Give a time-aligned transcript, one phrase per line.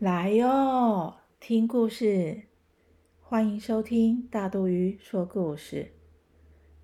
[0.00, 2.44] 来哟，听故事！
[3.20, 5.92] 欢迎收听大肚鱼说故事。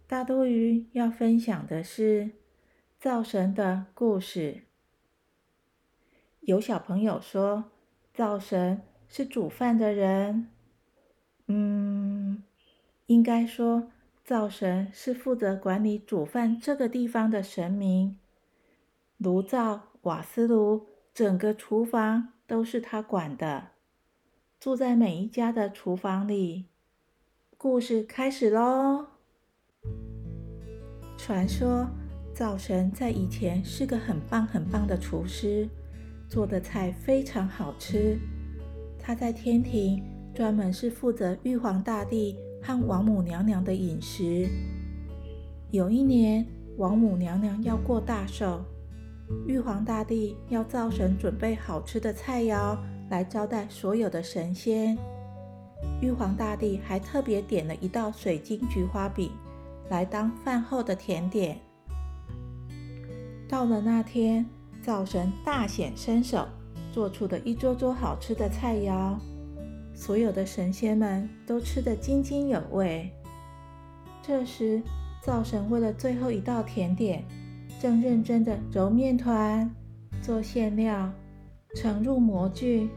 [0.07, 2.33] 大肚鱼要分享的是
[3.01, 4.65] 灶神的故事。
[6.41, 7.71] 有小朋友说，
[8.12, 10.51] 灶神是煮饭的人。
[11.46, 12.42] 嗯，
[13.06, 13.91] 应该说，
[14.27, 18.19] 灶神是负责管理煮饭这个地方的神明。
[19.17, 22.29] 炉灶、瓦斯炉，整个厨房。
[22.48, 23.70] 都是他管的，
[24.61, 26.66] 住在每一家的厨房里。
[27.56, 29.06] 故事开始喽。
[31.19, 31.89] 传说
[32.33, 35.69] 灶神在以前是个很棒很棒的厨师，
[36.29, 38.17] 做的菜非常好吃。
[38.97, 40.01] 他在天庭
[40.33, 44.48] 专门是负责玉皇大帝和王母娘娘的饮食。
[45.72, 48.64] 有一年，王母娘娘要过大寿。
[49.46, 52.77] 玉皇大帝要灶神准备好吃的菜肴
[53.10, 54.96] 来招待所有的神仙。
[56.00, 59.30] 玉皇大帝还特别点了一道水晶菊花饼
[59.88, 61.58] 来当饭后的甜点。
[63.48, 64.44] 到了那天，
[64.82, 66.47] 灶神大显身手，
[66.92, 69.16] 做出了一桌桌好吃的菜肴，
[69.94, 73.10] 所有的神仙们都吃得津津有味。
[74.22, 74.82] 这时，
[75.22, 77.24] 灶神为了最后一道甜点。
[77.80, 79.70] 正认真的揉面团、
[80.22, 81.12] 做馅料、
[81.74, 82.88] 盛入模具，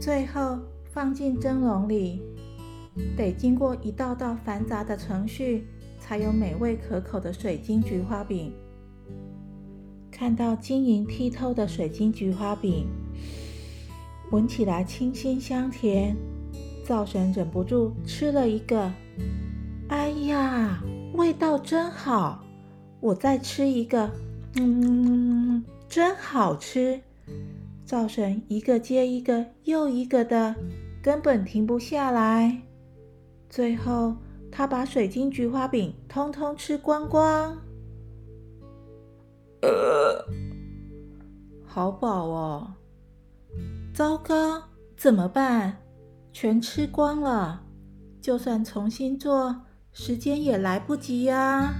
[0.00, 0.58] 最后
[0.92, 2.22] 放进蒸笼里，
[3.16, 5.66] 得经过一道道繁杂的程序，
[5.98, 8.52] 才有美味可口的水晶菊花饼。
[10.12, 12.86] 看到晶莹剔透的水晶菊花饼，
[14.30, 16.16] 闻起来清新香甜，
[16.84, 18.92] 灶神忍不住吃了一个。
[19.88, 20.80] 哎呀，
[21.14, 22.44] 味道真好！
[23.04, 24.10] 我再吃一个，
[24.56, 26.98] 嗯，真好吃。
[27.84, 30.54] 灶神一个接一个又一个的，
[31.02, 32.62] 根本停不下来。
[33.50, 34.16] 最后，
[34.50, 37.54] 他把水晶菊花饼通通吃光光。
[39.60, 40.24] 呃，
[41.66, 42.72] 好饱哦！
[43.92, 44.62] 糟糕，
[44.96, 45.76] 怎么办？
[46.32, 47.66] 全吃光了，
[48.22, 49.60] 就算重新做，
[49.92, 51.74] 时间也来不及呀。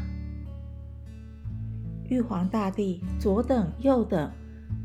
[2.08, 4.30] 玉皇大帝左等右等，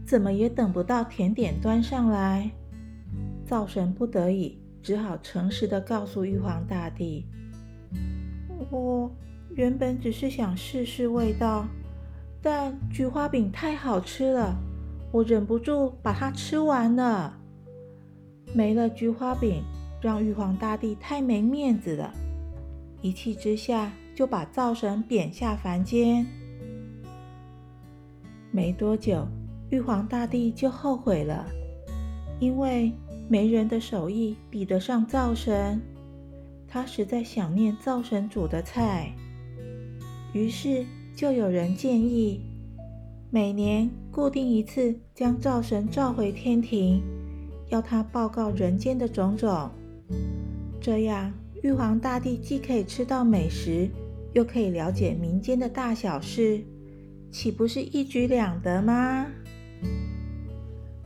[0.05, 2.49] 怎么也等不到甜点端上来。
[3.45, 7.25] 灶神不得已，只好诚实的告诉玉皇大帝
[8.71, 9.11] ：“我
[9.55, 11.67] 原本只是想试试味道，
[12.41, 14.55] 但菊花饼太好吃了，
[15.11, 17.37] 我忍不住把它吃完了。
[18.53, 19.61] 没了菊花饼，
[20.01, 22.13] 让玉皇大帝太没面子了。
[23.01, 26.25] 一气之下，就把灶神贬下凡间。”
[28.51, 29.27] 没多久，
[29.69, 31.45] 玉皇大帝就后悔了，
[32.39, 32.91] 因为
[33.27, 35.79] 没人的手艺比得上灶神，
[36.67, 39.13] 他实在想念灶神煮的菜。
[40.33, 42.41] 于是就有人建议，
[43.29, 47.01] 每年固定一次将灶神召回天庭，
[47.69, 49.69] 要他报告人间的种种，
[50.81, 53.87] 这样玉皇大帝既可以吃到美食，
[54.33, 56.63] 又可以了解民间的大小事。
[57.31, 59.27] 岂不是一举两得吗？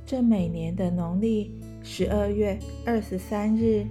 [0.05, 1.51] 这每年的农历
[1.81, 3.85] 十二月二十三日，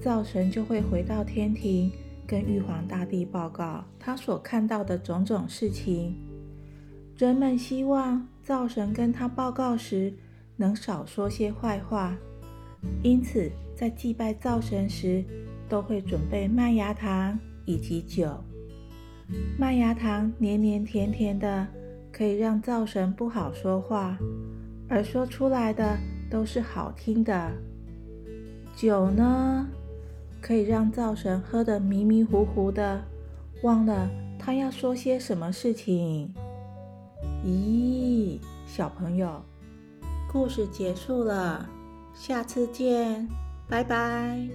[0.00, 1.90] 灶神就会回到天庭，
[2.26, 6.14] 跟玉皇大帝报告他所看到的种种事情。
[7.16, 10.14] 人们希望灶神跟他报告时
[10.56, 12.16] 能少说些坏话，
[13.02, 15.24] 因此在祭拜灶神时，
[15.68, 18.42] 都会准备麦芽糖以及酒。
[19.58, 21.66] 麦芽糖黏黏甜甜的，
[22.12, 24.16] 可以让灶神不好说话，
[24.88, 25.96] 而说出来的
[26.30, 27.52] 都是好听的。
[28.74, 29.66] 酒呢，
[30.40, 33.02] 可以让灶神喝得迷迷糊糊的，
[33.62, 34.08] 忘了
[34.38, 36.32] 他要说些什么事情。
[37.44, 39.42] 咦，小朋友，
[40.30, 41.68] 故事结束了，
[42.14, 43.26] 下次见，
[43.68, 44.46] 拜拜。